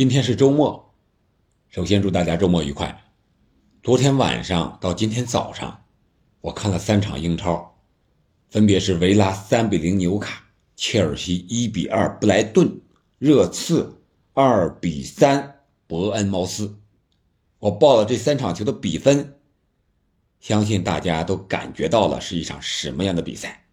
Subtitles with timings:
[0.00, 0.94] 今天是周末，
[1.68, 3.04] 首先祝大家周末愉快。
[3.82, 5.84] 昨天晚上到今天早上，
[6.40, 7.76] 我看了三场英超，
[8.48, 10.42] 分别是维拉三比零纽卡，
[10.74, 12.80] 切尔西一比二布莱顿，
[13.18, 14.00] 热刺
[14.32, 16.78] 二比三伯恩茅斯。
[17.58, 19.34] 我报了这三场球的比分，
[20.40, 23.66] 相信大家都感觉到了是一场什么样的比赛，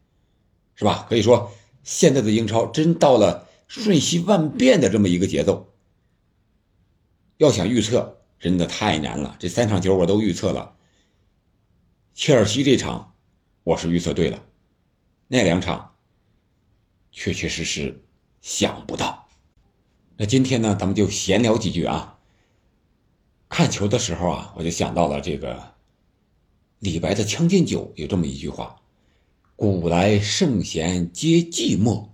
[0.76, 1.06] 是吧？
[1.08, 1.50] 可以说
[1.84, 5.66] 现在的英超真到了瞬息万变的这么一个节奏。
[7.38, 9.36] 要想预测，真的太难了。
[9.40, 10.76] 这三场球我都预测了。
[12.16, 13.14] 切尔西这场，
[13.64, 14.44] 我是预测对了。
[15.28, 15.94] 那两场，
[17.12, 18.04] 确确实实
[18.42, 19.28] 想不到。
[20.16, 22.18] 那今天呢，咱们就闲聊几句啊。
[23.50, 25.76] 看球的时候啊，我就想到了这个
[26.80, 28.82] 李白的《将进酒》有这么一句话
[29.56, 32.10] ：“古来圣贤皆寂寞，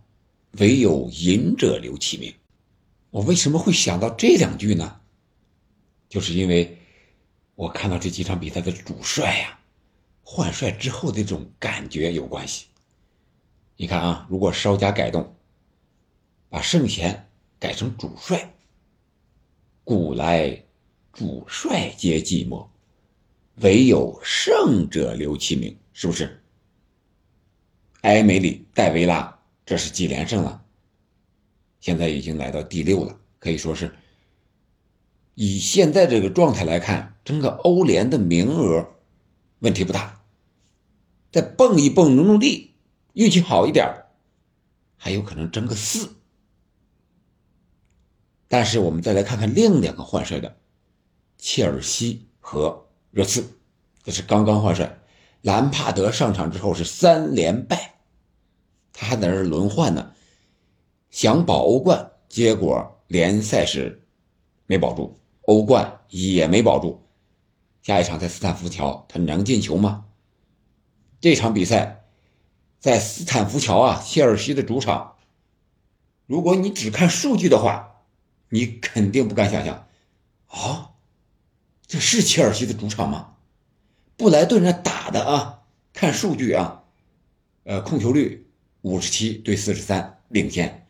[0.58, 2.34] 唯有饮者留其名。”
[3.10, 5.00] 我为什么会想到这两句呢？
[6.14, 6.78] 就是因为
[7.56, 9.60] 我看到这几场比赛的主帅呀，
[10.22, 12.68] 换帅之后的这种感觉有关系。
[13.76, 15.36] 你看啊，如果稍加改动，
[16.50, 18.54] 把圣贤改成主帅，
[19.84, 20.64] 古来
[21.12, 22.68] 主帅皆寂寞，
[23.56, 26.40] 唯有胜者留其名，是不是？
[28.02, 30.64] 埃梅里戴维拉这是几连胜了？
[31.80, 33.92] 现在已经来到第六了，可以说是。
[35.36, 38.88] 以现在这个状态来看，争个欧联的名额
[39.60, 40.22] 问题不大，
[41.32, 42.76] 再蹦一蹦，努努力，
[43.14, 44.06] 运气好一点，
[44.96, 46.18] 还有可能争个四。
[48.48, 50.56] 但是我们再来看看另两个换帅的，
[51.40, 53.44] 切尔西和热刺，
[54.04, 55.00] 这是刚刚换帅，
[55.42, 57.96] 兰帕德上场之后是三连败，
[58.92, 60.14] 他还在那轮换呢，
[61.10, 64.06] 想保欧冠，结果联赛是
[64.68, 65.20] 没保住。
[65.46, 67.02] 欧冠也没保住，
[67.82, 70.06] 下一场在斯坦福桥，他能进球吗？
[71.20, 72.06] 这场比赛
[72.80, 75.16] 在斯坦福桥啊，切尔西的主场。
[76.26, 78.04] 如果你只看数据的话，
[78.48, 79.88] 你肯定不敢想象，
[80.48, 80.92] 啊，
[81.86, 83.36] 这是切尔西的主场吗？
[84.16, 86.84] 布莱顿那打的啊，看数据啊，
[87.64, 88.48] 呃，控球率
[88.82, 90.88] 五十七对四十三领先，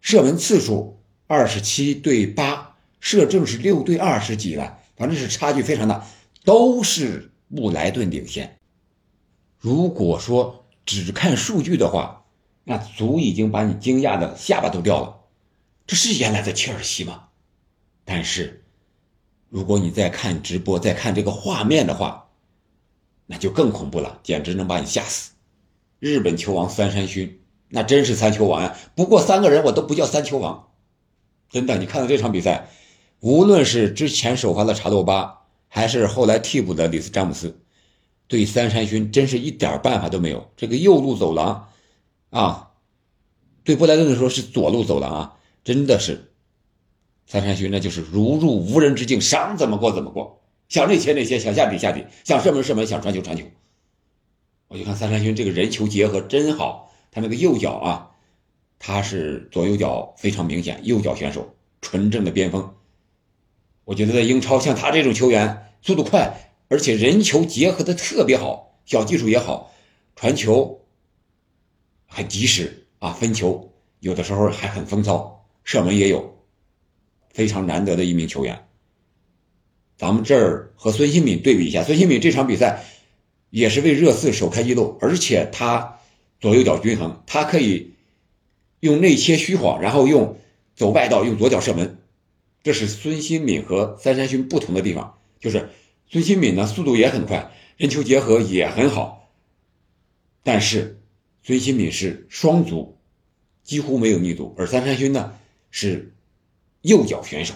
[0.00, 2.69] 射门次数二十七对八。
[3.00, 6.06] 射正是六对二十几了，反正是差距非常大，
[6.44, 8.58] 都是布莱顿领先。
[9.58, 12.24] 如果说只看数据的话，
[12.62, 15.16] 那足已经把你惊讶的下巴都掉了。
[15.86, 17.28] 这是原来的切尔西吗？
[18.04, 18.62] 但是，
[19.48, 22.28] 如果你再看直播，再看这个画面的话，
[23.26, 25.32] 那就更恐怖了，简直能把你吓死。
[25.98, 28.76] 日本球王三山勋，那真是三球王呀！
[28.94, 30.68] 不过三个人我都不叫三球王，
[31.48, 31.78] 真的。
[31.78, 32.68] 你看到这场比赛。
[33.20, 37.60] 无论是之前首发的查洛巴，还是后来替补的里斯詹姆斯，
[38.26, 40.50] 对三山勋真是一点办法都没有。
[40.56, 41.68] 这个右路走廊，
[42.30, 42.70] 啊，
[43.62, 46.32] 对布莱顿来说是左路走廊啊，真的是
[47.26, 53.44] 三山勋那就是如入无人之境，想怎么过怎么过，想内切内切，想下底下底，想射门射门，想传球传球。
[54.68, 58.10] 我就看三山勋这个人球结合真好，他那个右脚啊，
[58.78, 62.72] 他是左右脚非常明显，右脚选手，纯正的边锋。
[63.84, 69.74] 我觉得在英超，像他这种球员，速度快，而且人球结合的特别好，小技术也好，
[70.14, 70.80] 传球
[72.06, 76.38] 还及时啊，分球有的时候还很风骚，射门也有，
[77.32, 78.66] 非常难得的一名球员。
[79.96, 82.84] 咱们这儿和孙兴敏对比一下，孙兴敏这场比赛
[83.50, 85.98] 也是为热刺首开纪录，而且他
[86.38, 87.94] 左右脚均衡，他可以
[88.80, 90.38] 用内切虚晃，然后用
[90.74, 91.99] 走外道，用左脚射门。
[92.62, 95.70] 这是孙兴敏和三山勋不同的地方，就是
[96.06, 99.30] 孙兴敏呢速度也很快，人球结合也很好，
[100.42, 101.00] 但是
[101.42, 102.98] 孙兴敏是双足，
[103.64, 105.32] 几乎没有逆足，而三山勋呢
[105.70, 106.12] 是
[106.82, 107.54] 右脚选手，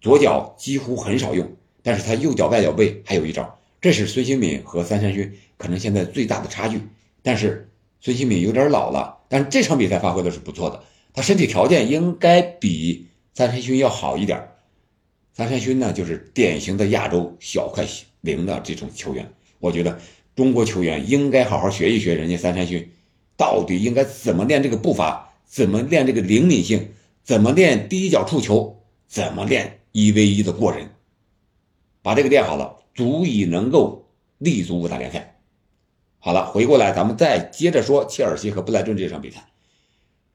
[0.00, 6.80] 左脚几乎很少用，但是他右脚外脚背还有一招，这是孙兴敏和三山勋可能现在最大的差距。
[7.22, 7.68] 但是
[7.98, 13.07] 孙兴敏有点老了，但是这场比赛发挥的是不错的，他身体条件应该比。
[13.38, 14.48] 三山勋要好一点，
[15.32, 17.86] 三山勋呢就是典型的亚洲小快
[18.20, 19.30] 灵的这种球员。
[19.60, 20.00] 我觉得
[20.34, 22.90] 中国球员应该好好学一学人家三山勋，
[23.36, 26.88] 到底应该怎么练这个步伐，怎么练这个灵敏性，
[27.22, 30.90] 怎么练第一脚触球，怎么练一 v 一的过人，
[32.02, 34.08] 把这个练好了，足以能够
[34.38, 35.38] 立足五大联赛。
[36.18, 39.46] 好了，回过来咱们再接着说切尔西和布莱顿这场比赛。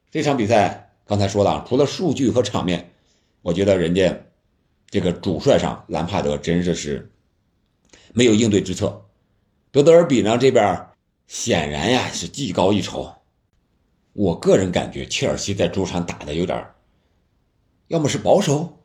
[0.10, 2.92] 这场比赛刚才说了，除了数据和场面。
[3.44, 4.18] 我觉得人家
[4.90, 7.12] 这个主帅上兰帕德真的是
[8.14, 9.06] 没有应对之策。
[9.70, 10.88] 德德尔比呢这边
[11.28, 13.14] 显然呀是技高一筹。
[14.14, 16.68] 我个人感觉切尔西在主场打的有点，
[17.88, 18.82] 要么是保守，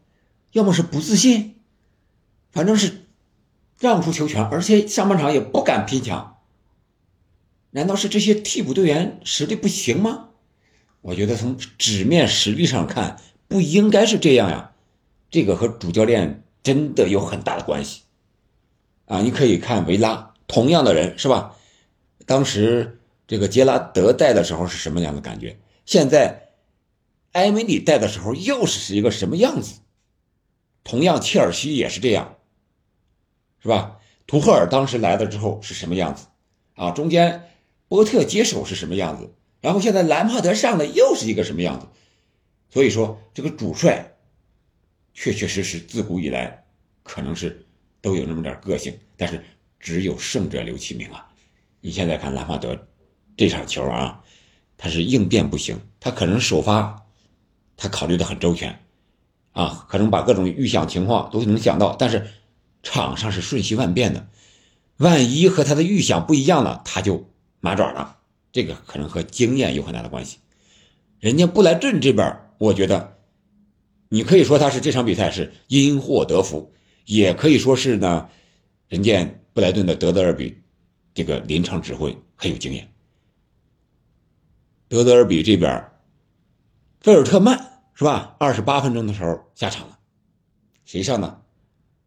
[0.52, 1.60] 要么是不自信，
[2.50, 3.06] 反正是
[3.78, 6.38] 让出球权，而且上半场也不敢拼抢。
[7.70, 10.30] 难道是这些替补队员实力不行吗？
[11.02, 13.20] 我觉得从纸面实力上看。
[13.48, 14.72] 不应该是这样呀，
[15.30, 18.02] 这个和主教练真的有很大的关系
[19.06, 19.20] 啊！
[19.22, 21.56] 你可以看维拉，同样的人是吧？
[22.26, 25.58] 当时这个杰拉德带的时候是什么样的感觉？
[25.86, 26.50] 现在
[27.32, 29.80] 埃梅里带的时候又是一个什么样子？
[30.84, 32.36] 同样，切尔西也是这样，
[33.62, 33.96] 是吧？
[34.26, 36.26] 图赫尔当时来了之后是什么样子
[36.74, 36.90] 啊？
[36.90, 37.50] 中间
[37.88, 39.32] 波特接手是什么样子？
[39.62, 41.86] 然后现在兰帕德上来又是一个什么样子？
[42.78, 44.08] 所以说，这个主帅
[45.12, 46.64] 确确实实自古以来
[47.02, 47.66] 可能是
[48.00, 49.44] 都有那么点个性，但是
[49.80, 51.28] 只有胜者留其名啊！
[51.80, 52.86] 你现在看兰帕德
[53.36, 54.22] 这场球啊，
[54.76, 57.04] 他是应变不行，他可能首发
[57.76, 58.80] 他考虑的很周全
[59.50, 62.28] 啊，可能把各种预想情况都能想到，但是
[62.84, 64.28] 场上是瞬息万变的，
[64.98, 67.28] 万一和他的预想不一样了，他就
[67.58, 68.18] 麻爪了。
[68.52, 70.38] 这个可能和经验有很大的关系。
[71.18, 72.44] 人家布莱顿这边。
[72.58, 73.18] 我觉得，
[74.08, 76.72] 你可以说他是这场比赛是因祸得福，
[77.04, 78.28] 也可以说是呢，
[78.88, 80.60] 人家布莱顿的德德尔比，
[81.14, 82.92] 这个临场指挥很有经验。
[84.88, 85.90] 德德尔比这边，
[87.00, 88.36] 费尔特曼是吧？
[88.38, 89.98] 二十八分钟的时候下场了，
[90.84, 91.42] 谁上呢？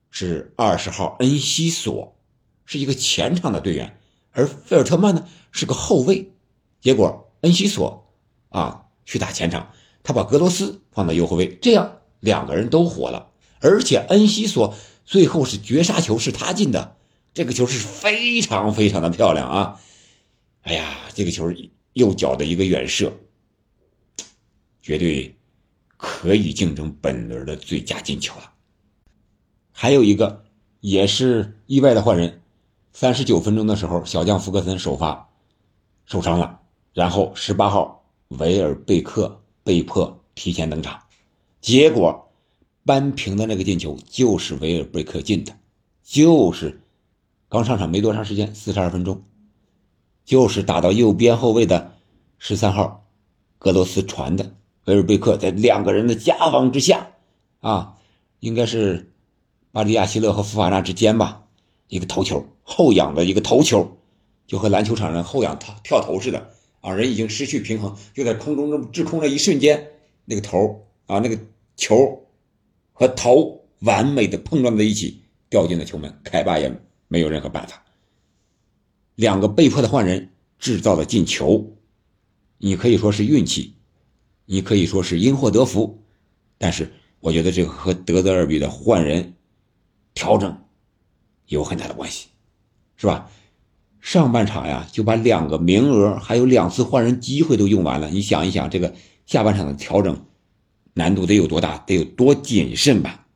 [0.09, 2.19] 是二十号恩西索，
[2.65, 3.97] 是一个前场的队员，
[4.31, 6.33] 而费尔特曼呢是个后卫，
[6.81, 8.13] 结果恩西索
[8.49, 9.71] 啊去打前场。
[10.03, 14.73] 他把格罗斯放到右后卫，这样两个人都火了，而且恩西索
[15.05, 16.95] 最后是绝杀球是他进的，
[17.33, 19.79] 这个球是非常非常的漂亮啊！
[20.63, 21.51] 哎呀，这个球
[21.93, 23.13] 右脚的一个远射，
[24.81, 25.35] 绝对
[25.97, 28.51] 可以竞争本轮的最佳进球了。
[29.71, 30.43] 还有一个
[30.79, 32.41] 也是意外的换人，
[32.93, 35.29] 三十九分钟的时候，小将福格森首发
[36.05, 36.59] 受伤了，
[36.93, 39.40] 然后十八号维尔贝克。
[39.63, 41.01] 被迫提前登场，
[41.61, 42.31] 结果
[42.85, 45.55] 扳平的那个进球就是维尔贝克进的，
[46.03, 46.81] 就是
[47.47, 49.23] 刚上场没多长时间，四十二分钟，
[50.25, 51.93] 就是打到右边后卫的
[52.39, 53.05] 十三号
[53.59, 54.55] 格罗斯传的，
[54.85, 57.11] 维尔贝克在两个人的夹防之下，
[57.59, 57.97] 啊，
[58.39, 59.13] 应该是
[59.71, 61.43] 巴里亚希勒和福法纳之间吧，
[61.87, 63.97] 一个头球后仰的一个头球，
[64.47, 66.51] 就和篮球场上后仰跳跳投似的。
[66.81, 69.91] 啊，人已经失去平衡，就在空中这么滞空的一瞬间，
[70.25, 71.39] 那个头啊，那个
[71.77, 72.27] 球
[72.91, 76.19] 和头完美的碰撞在一起，掉进了球门。
[76.23, 76.75] 凯巴也
[77.07, 77.83] 没有任何办法。
[79.15, 81.77] 两个被迫的换人制造的进球，
[82.57, 83.75] 你可以说是运气，
[84.45, 86.03] 你可以说是因祸得福，
[86.57, 89.35] 但是我觉得这个和德泽尔比的换人
[90.15, 90.63] 调整
[91.45, 92.29] 有很大的关系，
[92.97, 93.29] 是吧？
[94.01, 98.09] 上半场呀，就把两个名额还有两次换人机会都用完了。
[98.09, 98.93] 你想一想，这个
[99.27, 100.25] 下半场的调整
[100.93, 103.27] 难度得有多大，得有多谨慎吧？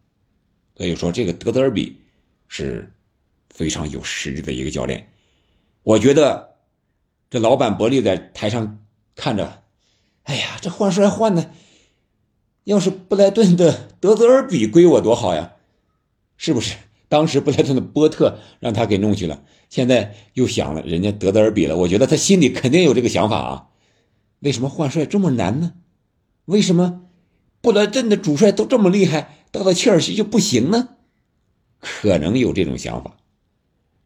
[0.76, 2.02] 所以说，这个德德尔比
[2.48, 2.92] 是
[3.50, 5.08] 非常有实力的一个教练。
[5.84, 6.56] 我觉得
[7.30, 8.80] 这老板伯利在台上
[9.16, 9.64] 看着，
[10.24, 11.52] 哎呀，这换帅换的，
[12.64, 15.54] 要是布莱顿的德泽尔比归我多好呀，
[16.38, 16.76] 是不是？
[17.08, 19.44] 当时布莱顿的波特 让他给弄去了。
[19.70, 23.68] 现在又想了，人家德德尔比了，我觉得他心里肯定有这个想法啊。
[24.40, 25.74] 为什么换帅这么难呢？
[26.46, 27.02] 为什么
[27.62, 30.90] 布莱顿的主帅都这么厉害，到了切尔西就不行呢？
[31.80, 33.18] 可能有这种想法。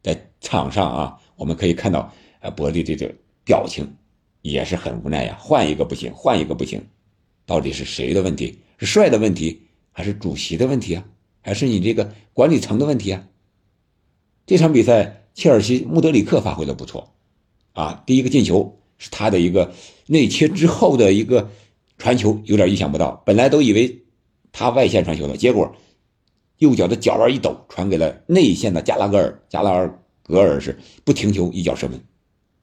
[0.01, 3.13] 在场上啊，我们可以看到，呃，伯利这个
[3.43, 3.95] 表情
[4.41, 5.37] 也是很无奈呀。
[5.39, 6.81] 换一个不行，换一个不行，
[7.45, 8.59] 到底是谁的问题？
[8.77, 11.03] 是帅的问题，还是主席的问题啊？
[11.49, 13.27] 还是你这个管理层的问题啊？
[14.45, 15.15] 这场比赛。
[15.35, 17.13] 切尔西穆德里克发挥的不错，
[17.71, 19.71] 啊，第一个进球是他的一个
[20.05, 21.49] 内切之后的一个
[21.97, 23.23] 传球，有点意想不到。
[23.25, 24.03] 本来都以为
[24.51, 25.73] 他外线传球了，结果
[26.57, 29.41] 右脚的脚腕一抖，传给了内线的加拉格尔。
[29.47, 32.03] 加拉尔格尔是不停球一脚射门，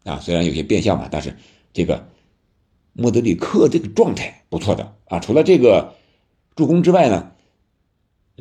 [0.05, 1.35] 啊，虽然有些变相吧，但是
[1.73, 2.07] 这个
[2.93, 5.19] 穆德里克这个状态不错的啊。
[5.19, 5.95] 除了这个
[6.57, 7.33] 助攻之外呢，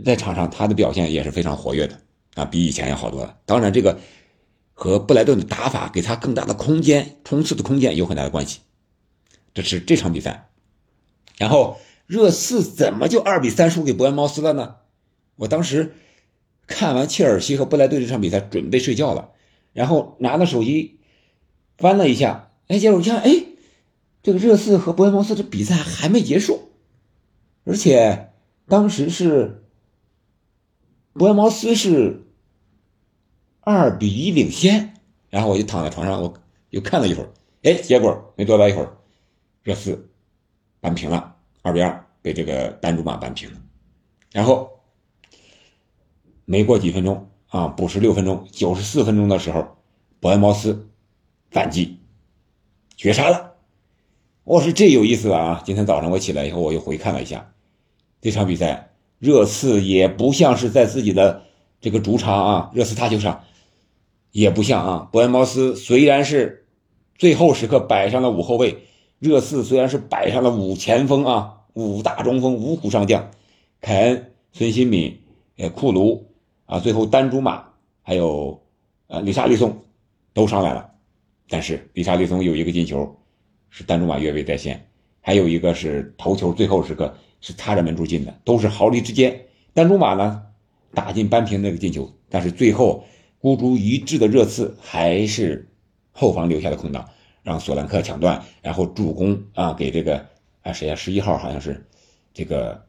[0.03, 1.99] 在场上他的表现也是非常活跃的
[2.33, 3.37] 啊，比以前要好多了。
[3.45, 3.99] 当然这个。
[4.77, 8.59] 和布莱顿的打法给他更大的空间、冲刺的空间有很大的关系。
[9.53, 10.49] 这是这场比赛，
[11.37, 14.75] 然后热刺怎么就二比三输给伯恩茅斯了呢？
[15.37, 15.95] 我当时
[16.67, 19.31] 看完切尔西和布莱顿这场比赛，准备睡觉了，
[19.71, 20.99] 然后拿着手机
[21.77, 23.45] 翻了一下，哎，结果一看，哎，
[24.23, 26.71] 这个热刺和伯恩茅斯这比赛还没结束，
[27.63, 28.33] 而且
[28.67, 29.63] 当时是
[31.15, 32.27] 伯恩茅斯是
[33.61, 34.93] 二比一领先，
[35.29, 36.33] 然后我就躺在床上，我
[36.69, 37.29] 又看了一会儿，
[37.63, 38.97] 哎，结果没多待一会儿，
[39.63, 40.09] 热刺
[40.79, 43.61] 扳平了，二比二被这个丹朱马扳平了，
[44.31, 44.71] 然后。
[46.47, 49.77] 没过几分钟啊，补时六分钟，九十四分钟的时候，
[50.19, 50.91] 伯恩茅斯
[51.49, 51.97] 反击
[52.95, 53.55] 绝杀了。
[54.43, 55.63] 我说这有意思了啊！
[55.65, 57.51] 今天早上我起来以后，我又回看了一下
[58.21, 58.94] 这场比赛，
[59.25, 61.41] 热刺也不像是在自己的
[61.81, 63.43] 这个主场啊，热刺他球场
[64.29, 65.09] 也不像啊。
[65.11, 66.67] 伯恩茅斯虽然是
[67.17, 68.77] 最后时刻摆上了五后卫，
[69.17, 73.31] 热刺虽然是摆上了五前锋啊，五大中锋，五虎上将，
[73.81, 75.19] 凯恩、孙兴敏、
[75.57, 76.27] 呃库卢。
[76.67, 77.63] 啊，最后丹朱马
[78.01, 78.59] 还有
[79.07, 79.83] 呃里沙利松
[80.33, 80.89] 都上来了，
[81.47, 83.15] 但是里沙利松有一个进球
[83.69, 84.87] 是丹朱马越位在先，
[85.21, 89.45] 还有一个是头球最后时刻是擦着门柱进的，都是毫厘之间。
[89.73, 90.43] 丹朱马呢
[90.93, 93.05] 打进扳平那个进球，但是最后
[93.39, 95.69] 孤注一掷的热刺还是
[96.11, 97.09] 后防留下的空档，
[97.43, 100.25] 让索兰克抢断，然后助攻啊给这个
[100.61, 101.85] 啊谁呀十一号好像是
[102.33, 102.85] 这个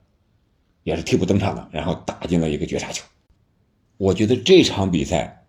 [0.85, 3.05] 也是替补登场的，然后打进了一个绝杀球。
[3.99, 5.47] 我觉得这场比赛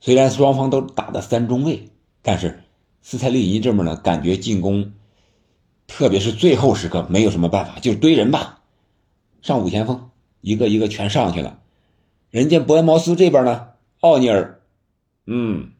[0.00, 1.88] 虽然双方都打的三中卫，
[2.20, 2.62] 但是
[3.02, 4.92] 斯泰利尼这边呢，感觉进攻，
[5.94, 8.60] 特别是最后时刻没有什么办法，就是堆人吧，
[9.42, 10.08] 上五前锋
[10.40, 11.60] 一个一个全上去了。
[12.30, 13.68] 人家伯恩茅斯这边呢，
[14.00, 14.62] 奥尼尔，
[15.26, 15.72] 嗯，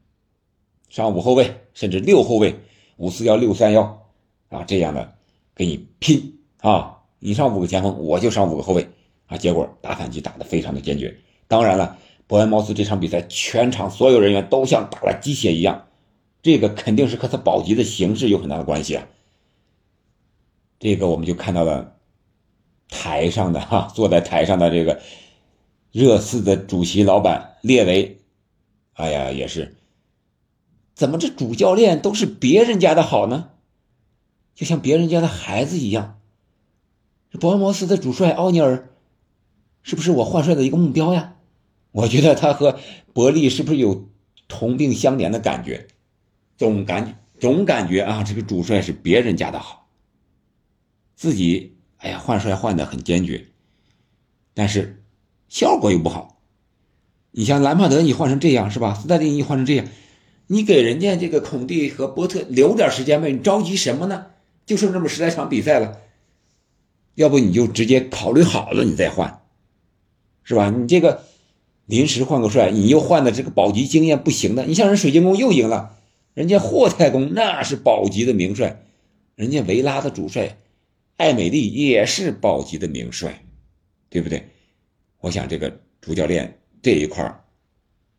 [0.90, 2.60] 上五后卫甚至六后卫，
[2.98, 4.06] 五四幺六三幺
[4.50, 5.14] 啊这样的
[5.56, 8.86] 给你拼啊，你上五个前锋，我就上五个后卫
[9.28, 11.16] 啊，结果打反击打得非常的坚决。
[11.48, 15.86] 当然了，伯恩茅斯这场比赛全场所有人员都像打了鸡血一样，
[16.42, 19.06] 这个肯定是和他保级的形势有很大的关系啊。
[20.82, 21.94] 这个我们就看到了
[22.88, 25.00] 台上的哈，坐在台上的这个
[25.92, 28.18] 热刺的主席老板列维，
[28.94, 29.76] 哎呀，也是，
[30.96, 33.50] 怎么这主教练都是别人家的好呢？
[34.56, 36.18] 就像别人家的孩子一样。
[37.30, 38.88] 这伯恩茅斯的主帅奥尼尔，
[39.84, 41.36] 是不是我换帅的一个目标呀？
[41.92, 42.80] 我觉得他和
[43.12, 44.08] 伯利是不是有
[44.48, 45.86] 同病相怜的感觉？
[46.56, 49.81] 总感总感觉啊，这个主帅是别人家的好，
[51.22, 53.46] 自己哎呀换帅换的很坚决，
[54.54, 55.04] 但是
[55.48, 56.42] 效果又不好。
[57.30, 58.92] 你像兰帕德，你换成这样是吧？
[58.92, 59.86] 斯大林你换成这样，
[60.48, 64.26] 你给人家这个孔蒂和波特留点时间呗，你着急什么呢？
[64.66, 66.00] 就剩这么十来场比赛了，
[67.14, 69.42] 要不你就直接考虑好了，你再换，
[70.42, 70.70] 是吧？
[70.70, 71.22] 你这个。
[71.86, 74.64] 临时换个帅，你又换的这个保级经验不行的。
[74.64, 75.98] 你像人水晶宫又赢了，
[76.34, 78.82] 人家霍太公那是保级的名帅，
[79.36, 80.58] 人家维拉的主帅
[81.22, 83.44] 艾美丽也是保级的名帅，
[84.10, 84.48] 对不对？
[85.20, 87.44] 我想这个主教练这一块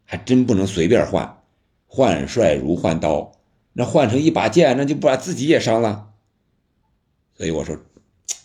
[0.05, 1.43] 还真不能随便换，
[1.85, 3.33] 换帅如换刀，
[3.73, 6.13] 那换成一把剑，那就不把自己也伤了。
[7.35, 7.77] 所以我说，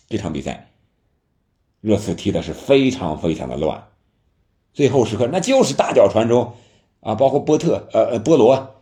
[0.09, 0.71] 这场比赛
[1.79, 3.87] 热刺踢的是非常非常的乱。
[4.73, 6.53] 最后时刻，那就是大脚传中，
[6.99, 8.75] 啊，包括波特，呃呃，波罗，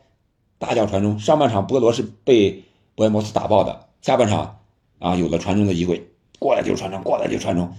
[0.57, 1.19] 大脚传中。
[1.19, 2.63] 上半场波罗是被
[2.95, 4.63] 博恩茅斯打爆的，下半场
[4.99, 6.07] 啊有了传中的机会，
[6.39, 7.73] 过来就传中，过来就传中。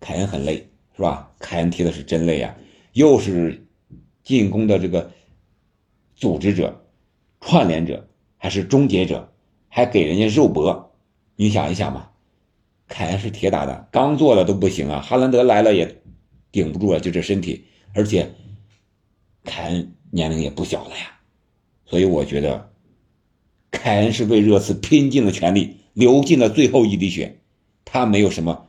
[0.00, 1.32] 凯恩很累，是吧？
[1.38, 2.56] 凯恩踢的是真累呀，
[2.92, 3.66] 又是
[4.22, 5.10] 进攻的这个
[6.14, 6.84] 组织者、
[7.40, 9.32] 串联者，还是终结者，
[9.68, 10.94] 还给人家肉搏。
[11.36, 12.12] 你想一想吧，
[12.88, 16.02] 凯恩是铁打的，刚做了都不行啊，哈兰德来了也。
[16.52, 18.32] 顶不住啊，就这身体，而且
[19.44, 21.18] 凯恩年龄也不小了呀，
[21.84, 22.72] 所以我觉得
[23.70, 27.40] 凯恩是为热刺拼尽了全力，流尽了最后一滴血，
[27.86, 28.68] 他没有什么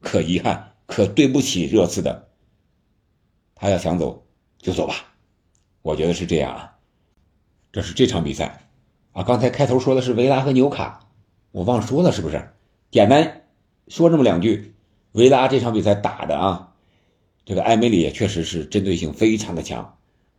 [0.00, 2.28] 可遗憾、可对不起热刺的。
[3.54, 4.26] 他要想走
[4.58, 4.94] 就走吧，
[5.80, 6.76] 我觉得是这样啊。
[7.72, 8.68] 这是这场比赛
[9.12, 11.08] 啊，刚才开头说的是维拉和纽卡，
[11.52, 12.50] 我忘说了是不是？
[12.90, 13.46] 简单
[13.88, 14.74] 说这么两句，
[15.12, 16.74] 维拉这场比赛打的啊。
[17.46, 19.96] 这个艾梅里也确实是针对性非常的强，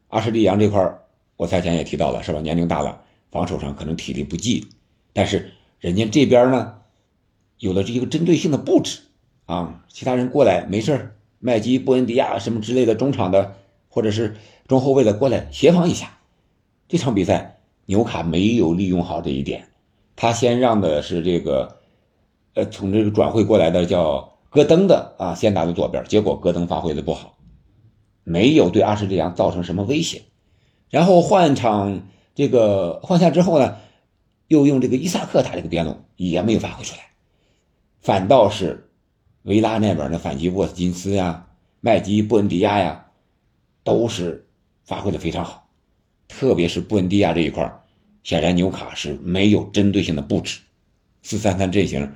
[0.09, 0.99] 阿什利杨这块
[1.37, 2.39] 我赛前也提到了，是吧？
[2.39, 4.67] 年龄大了，防守上可能体力不济，
[5.11, 6.75] 但是人家这边呢，
[7.57, 8.99] 有了这一个针对性的布置
[9.45, 13.55] 啊，其他人过来没事麦基、布恩迪亚什么之类的中场的
[13.87, 14.35] 或者是
[14.67, 16.17] 中后卫的过来协防一下。
[16.87, 19.69] 这场比赛纽卡没有利用好这一点，
[20.15, 21.77] 他先让的是这个
[22.55, 27.37] 呃，从这个转会过来的叫戈登的啊，先打的左边，结果戈登发挥的不好，
[28.23, 30.23] 没有对阿什利杨造成什么威胁。
[30.89, 32.01] 然后换场
[32.33, 33.77] 这个换下之后呢，
[34.49, 37.03] 又用这个伊萨克打这个边路，也没有发挥出来，
[38.01, 38.89] 反倒是
[39.43, 41.47] 维拉那边的反击沃斯金斯呀、
[41.79, 43.05] 麦基布恩迪亚呀，
[43.83, 44.45] 都是
[44.83, 45.69] 发挥的非常好，
[46.27, 47.81] 特别是布恩迪亚这一块
[48.23, 50.59] 显然纽卡是没有针对性的布置，
[51.21, 52.11] 四三三阵型。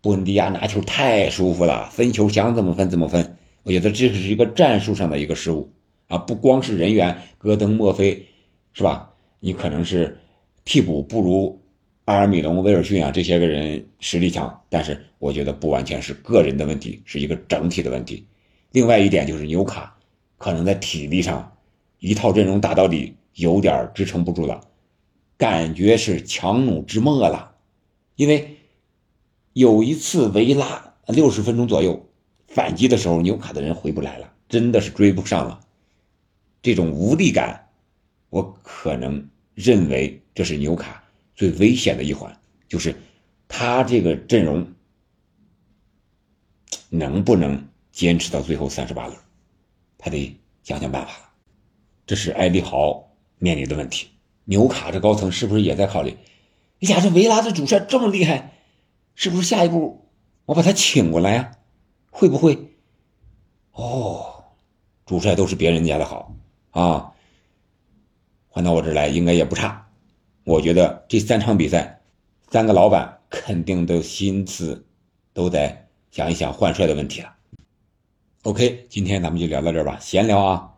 [0.00, 3.36] 布恩迪亚拿球太舒服了，分球想怎么分怎么分。
[3.64, 5.70] 我觉得这是一个战术上的一个失误
[6.08, 8.26] 啊，不光是人员，戈登、墨菲，
[8.72, 9.10] 是吧？
[9.40, 10.18] 你可能是
[10.64, 11.60] 替补不如
[12.04, 18.26] 阿尔米隆、威尔逊啊这些个人实力强，但是我觉得不完全是个人的问题，是一个整体的问题。
[18.72, 19.96] 另外一点就是纽卡
[20.38, 21.56] 可能在体力上
[21.98, 24.60] 一套阵容打到底有点支撑不住了，
[25.36, 27.54] 感觉是强弩之末了，
[28.16, 28.56] 因为。
[29.52, 32.08] 有一次维拉六十分钟左右
[32.46, 35.60] 反击的时候，纽卡的人回不来了，真的是追不上了。
[36.62, 37.66] 这种无力感，
[38.30, 39.28] 我可能
[39.62, 42.34] 认为这是纽卡最危险的一环，
[42.68, 42.94] 就是
[43.48, 44.66] 他这个阵容
[46.88, 49.18] 能不能坚持到最后三十八轮，
[49.98, 51.12] 他得想想办法。
[52.06, 54.08] 这是埃利豪面临的问题。
[54.44, 56.16] 纽卡这高层是不是也在考虑？
[56.80, 58.54] 哎呀，这维拉的主帅这么厉害！
[59.14, 60.08] 是不是下一步
[60.46, 61.52] 我把他请过来呀？
[62.10, 62.58] 会不会？
[63.72, 64.44] 哦，
[65.04, 66.34] 主帅都是别人家的好
[66.70, 67.12] 啊，
[68.50, 69.88] 换到我这来应该也不差。
[70.44, 72.00] 我觉得这三场比赛，
[72.50, 74.84] 三个老板肯定都心思
[75.32, 77.32] 都在想一想换帅的问题了。
[78.42, 80.74] OK，今天咱们就聊到这儿吧，闲聊啊。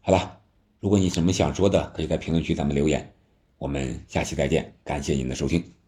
[0.00, 0.38] 好了，
[0.78, 3.12] 如果你什么想说的，可以在评论区咱们留言。
[3.58, 5.81] 我们下期再见，感谢您的收听。